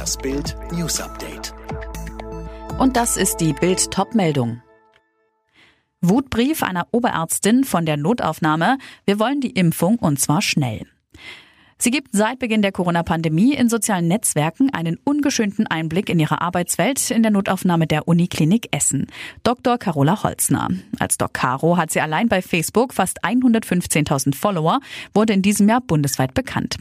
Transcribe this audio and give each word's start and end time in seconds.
Das 0.00 0.16
Bild 0.16 0.56
News 0.72 0.98
Update. 0.98 1.52
Und 2.78 2.96
das 2.96 3.18
ist 3.18 3.36
die 3.36 3.52
Bild 3.52 3.90
Topmeldung. 3.90 4.62
Wutbrief 6.00 6.62
einer 6.62 6.86
Oberärztin 6.90 7.64
von 7.64 7.84
der 7.84 7.98
Notaufnahme. 7.98 8.78
Wir 9.04 9.18
wollen 9.18 9.42
die 9.42 9.50
Impfung 9.50 9.98
und 9.98 10.18
zwar 10.18 10.40
schnell. 10.40 10.86
Sie 11.76 11.90
gibt 11.90 12.08
seit 12.12 12.38
Beginn 12.38 12.62
der 12.62 12.72
Corona-Pandemie 12.72 13.52
in 13.52 13.68
sozialen 13.68 14.08
Netzwerken 14.08 14.72
einen 14.72 14.98
ungeschönten 15.04 15.66
Einblick 15.66 16.08
in 16.08 16.18
ihre 16.18 16.40
Arbeitswelt 16.40 17.10
in 17.10 17.22
der 17.22 17.30
Notaufnahme 17.30 17.86
der 17.86 18.08
Uniklinik 18.08 18.68
Essen. 18.74 19.06
Dr. 19.42 19.76
Carola 19.76 20.22
Holzner. 20.22 20.68
Als 20.98 21.18
Doc 21.18 21.34
Caro 21.34 21.76
hat 21.76 21.90
sie 21.90 22.00
allein 22.00 22.28
bei 22.28 22.40
Facebook 22.40 22.94
fast 22.94 23.22
115.000 23.22 24.34
Follower, 24.34 24.80
wurde 25.12 25.34
in 25.34 25.42
diesem 25.42 25.68
Jahr 25.68 25.82
bundesweit 25.82 26.32
bekannt. 26.32 26.78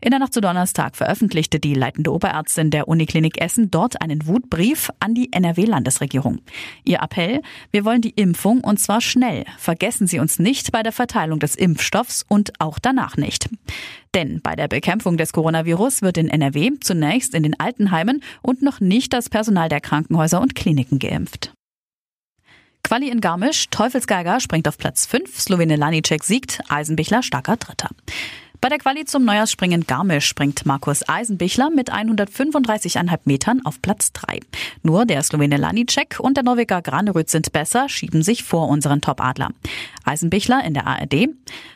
In 0.00 0.10
der 0.10 0.18
Nacht 0.18 0.32
zu 0.32 0.40
Donnerstag 0.40 0.96
veröffentlichte 0.96 1.60
die 1.60 1.74
leitende 1.74 2.12
Oberärztin 2.12 2.70
der 2.70 2.88
Uniklinik 2.88 3.40
Essen 3.40 3.70
dort 3.70 4.00
einen 4.00 4.26
Wutbrief 4.26 4.90
an 5.00 5.14
die 5.14 5.32
NRW-Landesregierung. 5.32 6.40
Ihr 6.84 7.00
Appell, 7.00 7.42
wir 7.70 7.84
wollen 7.84 8.00
die 8.00 8.10
Impfung 8.10 8.60
und 8.60 8.78
zwar 8.78 9.00
schnell. 9.00 9.44
Vergessen 9.58 10.06
Sie 10.06 10.18
uns 10.18 10.38
nicht 10.38 10.72
bei 10.72 10.82
der 10.82 10.92
Verteilung 10.92 11.38
des 11.38 11.54
Impfstoffs 11.54 12.24
und 12.28 12.52
auch 12.60 12.78
danach 12.78 13.16
nicht. 13.16 13.48
Denn 14.14 14.40
bei 14.40 14.56
der 14.56 14.68
Bekämpfung 14.68 15.16
des 15.16 15.32
Coronavirus 15.32 16.02
wird 16.02 16.18
in 16.18 16.28
NRW 16.28 16.72
zunächst 16.80 17.34
in 17.34 17.42
den 17.42 17.58
Altenheimen 17.58 18.22
und 18.42 18.62
noch 18.62 18.80
nicht 18.80 19.12
das 19.12 19.28
Personal 19.28 19.68
der 19.68 19.80
Krankenhäuser 19.80 20.40
und 20.40 20.54
Kliniken 20.54 20.98
geimpft. 20.98 21.52
Quali 22.82 23.10
in 23.10 23.20
Garmisch, 23.20 23.68
Teufelsgeiger 23.70 24.40
springt 24.40 24.66
auf 24.66 24.78
Platz 24.78 25.04
5, 25.04 25.38
Slowene 25.38 25.76
Lanicek 25.76 26.24
siegt, 26.24 26.60
Eisenbichler 26.70 27.22
starker 27.22 27.56
Dritter. 27.56 27.90
Bei 28.60 28.68
der 28.68 28.78
Quali 28.78 29.04
zum 29.04 29.24
Neujahrsspringen 29.24 29.86
Garmisch 29.86 30.26
springt 30.26 30.66
Markus 30.66 31.08
Eisenbichler 31.08 31.70
mit 31.70 31.92
135,5 31.92 33.20
Metern 33.24 33.64
auf 33.64 33.80
Platz 33.80 34.12
3. 34.12 34.40
Nur 34.82 35.06
der 35.06 35.22
Slowene 35.22 35.56
Lanicek 35.56 36.18
und 36.18 36.36
der 36.36 36.42
Norweger 36.42 36.82
Granerüt 36.82 37.30
sind 37.30 37.52
besser, 37.52 37.88
schieben 37.88 38.22
sich 38.22 38.42
vor 38.42 38.68
unseren 38.68 39.00
Topadler. 39.00 39.50
Eisenbichler 40.04 40.64
in 40.64 40.74
der 40.74 40.88
ARD. 40.88 41.28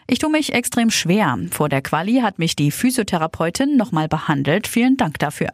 Ich 0.09 0.19
tue 0.19 0.31
mich 0.31 0.53
extrem 0.55 0.91
schwer. 0.91 1.39
Vor 1.53 1.69
der 1.69 1.83
Quali 1.83 2.21
hat 2.21 2.41
mich 2.41 2.57
die 2.57 2.73
Physiotherapeutin 2.73 3.77
nochmal 3.77 4.09
behandelt. 4.09 4.67
Vielen 4.67 4.97
Dank 4.97 5.21
dafür. 5.21 5.51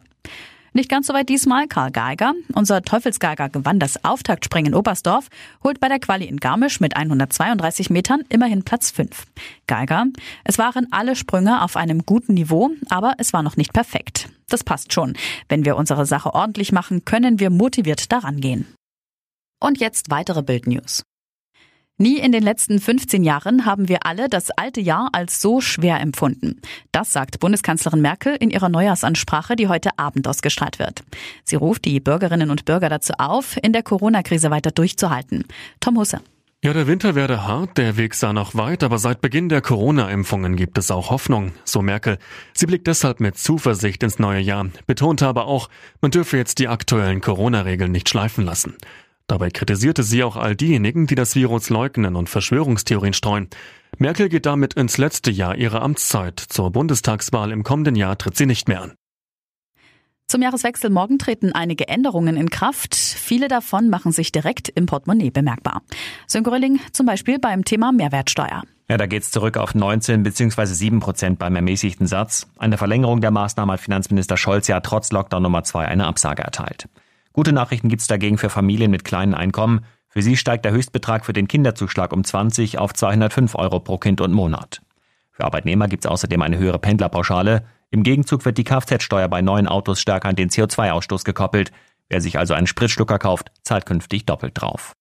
Nicht 0.73 0.89
ganz 0.89 1.07
so 1.07 1.13
weit 1.13 1.29
diesmal 1.29 1.67
Karl 1.67 1.91
Geiger. 1.91 2.33
Unser 2.53 2.81
Teufelsgeiger 2.81 3.49
gewann 3.49 3.79
das 3.79 4.03
Auftaktspringen 4.03 4.73
in 4.73 4.77
Oberstdorf, 4.77 5.27
holt 5.63 5.79
bei 5.79 5.87
der 5.87 5.99
Quali 5.99 6.25
in 6.25 6.37
Garmisch 6.37 6.79
mit 6.79 6.95
132 6.95 7.89
Metern 7.89 8.21
immerhin 8.29 8.63
Platz 8.63 8.91
5. 8.91 9.25
Geiger, 9.67 10.05
es 10.43 10.57
waren 10.57 10.87
alle 10.91 11.15
Sprünge 11.15 11.63
auf 11.63 11.75
einem 11.75 12.05
guten 12.05 12.33
Niveau, 12.33 12.71
aber 12.89 13.13
es 13.17 13.33
war 13.33 13.43
noch 13.43 13.57
nicht 13.57 13.73
perfekt. 13.73 14.29
Das 14.47 14.63
passt 14.63 14.93
schon. 14.93 15.15
Wenn 15.47 15.65
wir 15.65 15.75
unsere 15.75 16.05
Sache 16.05 16.33
ordentlich 16.33 16.71
machen, 16.71 17.05
können 17.05 17.39
wir 17.39 17.49
motiviert 17.49 18.11
daran 18.11 18.39
gehen. 18.39 18.67
Und 19.61 19.79
jetzt 19.79 20.09
weitere 20.09 20.41
Bildnews. 20.41 21.03
Nie 22.01 22.17
in 22.17 22.31
den 22.31 22.43
letzten 22.43 22.79
15 22.79 23.25
Jahren 23.25 23.65
haben 23.65 23.89
wir 23.89 24.05
alle 24.05 24.29
das 24.29 24.51
alte 24.51 24.79
Jahr 24.79 25.09
als 25.11 25.41
so 25.41 25.59
schwer 25.59 25.99
empfunden. 25.99 26.61
Das 26.93 27.11
sagt 27.11 27.41
Bundeskanzlerin 27.41 27.99
Merkel 27.99 28.37
in 28.39 28.51
ihrer 28.51 28.69
Neujahrsansprache, 28.69 29.57
die 29.57 29.67
heute 29.67 29.99
Abend 29.99 30.25
ausgestrahlt 30.25 30.79
wird. 30.79 31.03
Sie 31.43 31.57
ruft 31.57 31.83
die 31.83 31.99
Bürgerinnen 31.99 32.51
und 32.51 32.63
Bürger 32.63 32.87
dazu 32.87 33.15
auf, 33.17 33.57
in 33.61 33.73
der 33.73 33.83
Corona-Krise 33.83 34.49
weiter 34.49 34.71
durchzuhalten. 34.71 35.43
Tom 35.81 35.97
Husse. 35.97 36.21
Ja, 36.63 36.71
der 36.71 36.87
Winter 36.87 37.15
werde 37.15 37.45
hart, 37.45 37.77
der 37.77 37.97
Weg 37.97 38.15
sah 38.15 38.31
noch 38.31 38.55
weit, 38.55 38.81
aber 38.83 38.97
seit 38.97 39.19
Beginn 39.19 39.49
der 39.49 39.59
Corona-Impfungen 39.59 40.55
gibt 40.55 40.77
es 40.77 40.91
auch 40.91 41.09
Hoffnung, 41.09 41.51
so 41.65 41.81
Merkel. 41.81 42.17
Sie 42.53 42.65
blickt 42.65 42.87
deshalb 42.87 43.19
mit 43.19 43.37
Zuversicht 43.37 44.03
ins 44.03 44.19
neue 44.19 44.39
Jahr, 44.39 44.67
betonte 44.87 45.27
aber 45.27 45.47
auch, 45.47 45.67
man 45.99 46.11
dürfe 46.11 46.37
jetzt 46.37 46.59
die 46.59 46.69
aktuellen 46.69 47.19
Corona-Regeln 47.19 47.91
nicht 47.91 48.07
schleifen 48.07 48.45
lassen. 48.45 48.77
Dabei 49.29 49.51
kritisierte 49.51 50.01
sie 50.01 50.23
auch 50.23 50.35
all 50.35 50.55
diejenigen, 50.55 51.05
die 51.05 51.13
das 51.13 51.35
Virus 51.35 51.69
leugnen 51.69 52.15
und 52.15 52.29
Verschwörungstheorien 52.29 53.13
streuen. 53.13 53.47
Merkel 53.99 54.27
geht 54.27 54.47
damit 54.47 54.73
ins 54.73 54.97
letzte 54.97 55.29
Jahr 55.29 55.55
ihrer 55.55 55.83
Amtszeit. 55.83 56.39
Zur 56.39 56.71
Bundestagswahl 56.71 57.51
im 57.51 57.61
kommenden 57.61 57.95
Jahr 57.95 58.17
tritt 58.17 58.35
sie 58.35 58.47
nicht 58.47 58.67
mehr 58.67 58.81
an. 58.81 58.93
Zum 60.25 60.41
Jahreswechsel 60.41 60.89
morgen 60.89 61.19
treten 61.19 61.51
einige 61.51 61.87
Änderungen 61.87 62.37
in 62.37 62.49
Kraft. 62.49 62.95
Viele 62.95 63.47
davon 63.47 63.89
machen 63.89 64.11
sich 64.11 64.31
direkt 64.31 64.67
im 64.69 64.87
Portemonnaie 64.87 65.29
bemerkbar. 65.29 65.83
Sönke 66.25 66.51
Rölling 66.51 66.79
zum 66.91 67.05
Beispiel 67.05 67.37
beim 67.37 67.63
Thema 67.63 67.91
Mehrwertsteuer. 67.91 68.63
Ja, 68.89 68.97
da 68.97 69.05
geht's 69.05 69.29
zurück 69.29 69.57
auf 69.57 69.75
19 69.75 70.23
bzw. 70.23 70.65
7 70.65 70.99
Prozent 71.01 71.37
beim 71.37 71.55
ermäßigten 71.55 72.07
Satz. 72.07 72.47
Eine 72.57 72.79
Verlängerung 72.79 73.21
der 73.21 73.29
Maßnahme 73.29 73.73
hat 73.73 73.79
Finanzminister 73.79 74.37
Scholz 74.37 74.67
ja 74.67 74.79
trotz 74.79 75.11
Lockdown 75.11 75.43
Nummer 75.43 75.63
2 75.63 75.85
eine 75.85 76.07
Absage 76.07 76.41
erteilt. 76.41 76.89
Gute 77.39 77.53
Nachrichten 77.53 77.87
gibt's 77.87 78.07
dagegen 78.07 78.37
für 78.37 78.49
Familien 78.49 78.91
mit 78.91 79.05
kleinen 79.05 79.33
Einkommen. 79.33 79.85
Für 80.09 80.21
sie 80.21 80.35
steigt 80.35 80.65
der 80.65 80.73
Höchstbetrag 80.73 81.25
für 81.25 81.31
den 81.31 81.47
Kinderzuschlag 81.47 82.11
um 82.11 82.25
20 82.25 82.77
auf 82.79 82.93
205 82.93 83.55
Euro 83.55 83.79
pro 83.79 83.97
Kind 83.97 84.19
und 84.19 84.33
Monat. 84.33 84.81
Für 85.31 85.45
Arbeitnehmer 85.45 85.87
gibt's 85.87 86.05
außerdem 86.05 86.41
eine 86.41 86.57
höhere 86.57 86.79
Pendlerpauschale. 86.79 87.63
Im 87.91 88.03
Gegenzug 88.03 88.43
wird 88.43 88.57
die 88.57 88.65
Kfz-Steuer 88.65 89.29
bei 89.29 89.41
neuen 89.41 89.69
Autos 89.69 90.01
stärker 90.01 90.27
an 90.27 90.35
den 90.35 90.49
CO2-Ausstoß 90.49 91.23
gekoppelt. 91.23 91.71
Wer 92.09 92.19
sich 92.19 92.37
also 92.37 92.55
einen 92.55 92.67
Spritschlucker 92.67 93.19
kauft, 93.19 93.53
zahlt 93.63 93.85
künftig 93.85 94.25
doppelt 94.25 94.59
drauf. 94.59 94.97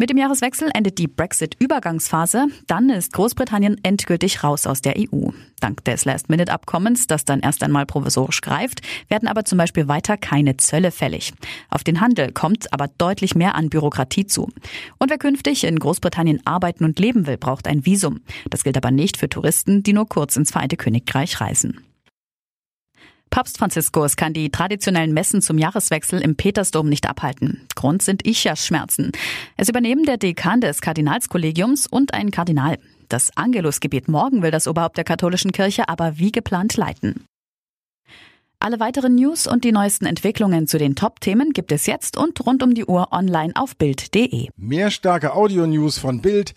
Mit 0.00 0.10
dem 0.10 0.16
Jahreswechsel 0.16 0.70
endet 0.74 0.98
die 0.98 1.08
Brexit-Übergangsphase. 1.08 2.46
Dann 2.68 2.88
ist 2.88 3.12
Großbritannien 3.14 3.80
endgültig 3.82 4.44
raus 4.44 4.64
aus 4.64 4.80
der 4.80 4.94
EU. 4.96 5.30
Dank 5.58 5.84
des 5.86 6.04
Last-Minute-Abkommens, 6.04 7.08
das 7.08 7.24
dann 7.24 7.40
erst 7.40 7.64
einmal 7.64 7.84
provisorisch 7.84 8.40
greift, 8.40 8.80
werden 9.08 9.26
aber 9.26 9.44
zum 9.44 9.58
Beispiel 9.58 9.88
weiter 9.88 10.16
keine 10.16 10.56
Zölle 10.56 10.92
fällig. 10.92 11.32
Auf 11.68 11.82
den 11.82 12.00
Handel 12.00 12.30
kommt 12.30 12.72
aber 12.72 12.86
deutlich 12.86 13.34
mehr 13.34 13.56
an 13.56 13.70
Bürokratie 13.70 14.24
zu. 14.24 14.48
Und 14.98 15.10
wer 15.10 15.18
künftig 15.18 15.64
in 15.64 15.80
Großbritannien 15.80 16.46
arbeiten 16.46 16.84
und 16.84 17.00
leben 17.00 17.26
will, 17.26 17.36
braucht 17.36 17.66
ein 17.66 17.84
Visum. 17.84 18.20
Das 18.50 18.62
gilt 18.62 18.76
aber 18.76 18.92
nicht 18.92 19.16
für 19.16 19.28
Touristen, 19.28 19.82
die 19.82 19.94
nur 19.94 20.08
kurz 20.08 20.36
ins 20.36 20.52
Vereinigte 20.52 20.76
Königreich 20.76 21.40
reisen. 21.40 21.87
Papst 23.38 23.58
Franziskus 23.58 24.16
kann 24.16 24.32
die 24.32 24.50
traditionellen 24.50 25.14
Messen 25.14 25.40
zum 25.40 25.58
Jahreswechsel 25.58 26.20
im 26.20 26.34
Petersdom 26.34 26.88
nicht 26.88 27.08
abhalten. 27.08 27.68
Grund 27.76 28.02
sind 28.02 28.26
Ischias-Schmerzen. 28.26 29.12
Es 29.56 29.68
übernehmen 29.68 30.04
der 30.04 30.16
Dekan 30.16 30.60
des 30.60 30.80
Kardinalskollegiums 30.80 31.86
und 31.86 32.14
ein 32.14 32.32
Kardinal. 32.32 32.78
Das 33.08 33.30
Angelusgebet 33.36 34.08
morgen 34.08 34.42
will 34.42 34.50
das 34.50 34.66
Oberhaupt 34.66 34.96
der 34.96 35.04
katholischen 35.04 35.52
Kirche 35.52 35.88
aber 35.88 36.18
wie 36.18 36.32
geplant 36.32 36.76
leiten. 36.76 37.26
Alle 38.58 38.80
weiteren 38.80 39.14
News 39.14 39.46
und 39.46 39.62
die 39.62 39.70
neuesten 39.70 40.06
Entwicklungen 40.06 40.66
zu 40.66 40.76
den 40.76 40.96
Top-Themen 40.96 41.52
gibt 41.52 41.70
es 41.70 41.86
jetzt 41.86 42.16
und 42.16 42.44
rund 42.44 42.64
um 42.64 42.74
die 42.74 42.86
Uhr 42.86 43.12
online 43.12 43.52
auf 43.54 43.76
Bild.de. 43.76 44.48
Mehr 44.56 44.90
starke 44.90 45.32
Audio-News 45.36 45.98
von 45.98 46.20
Bild 46.22 46.56